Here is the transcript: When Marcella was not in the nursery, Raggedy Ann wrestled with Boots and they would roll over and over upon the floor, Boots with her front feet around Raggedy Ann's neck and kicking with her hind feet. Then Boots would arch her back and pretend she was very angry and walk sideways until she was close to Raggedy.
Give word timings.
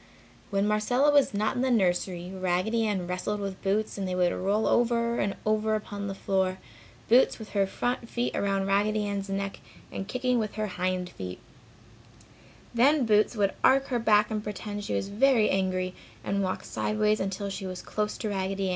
When 0.49 0.67
Marcella 0.67 1.11
was 1.13 1.31
not 1.31 1.55
in 1.55 1.61
the 1.61 1.69
nursery, 1.69 2.31
Raggedy 2.33 2.87
Ann 2.87 3.05
wrestled 3.05 3.39
with 3.39 3.61
Boots 3.61 3.99
and 3.99 4.07
they 4.07 4.15
would 4.15 4.33
roll 4.33 4.65
over 4.65 5.19
and 5.19 5.35
over 5.45 5.75
upon 5.75 6.07
the 6.07 6.15
floor, 6.15 6.57
Boots 7.07 7.37
with 7.37 7.49
her 7.49 7.67
front 7.67 8.09
feet 8.09 8.35
around 8.35 8.65
Raggedy 8.65 9.05
Ann's 9.05 9.29
neck 9.29 9.59
and 9.91 10.07
kicking 10.07 10.39
with 10.39 10.55
her 10.55 10.65
hind 10.65 11.11
feet. 11.11 11.37
Then 12.73 13.05
Boots 13.05 13.35
would 13.35 13.53
arch 13.63 13.89
her 13.89 13.99
back 13.99 14.31
and 14.31 14.43
pretend 14.43 14.83
she 14.85 14.95
was 14.95 15.09
very 15.09 15.51
angry 15.51 15.93
and 16.23 16.41
walk 16.41 16.63
sideways 16.63 17.19
until 17.19 17.51
she 17.51 17.67
was 17.67 17.83
close 17.83 18.17
to 18.17 18.29
Raggedy. 18.29 18.69